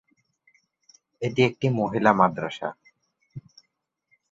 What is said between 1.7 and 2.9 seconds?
মহিলা মাদ্রাসা।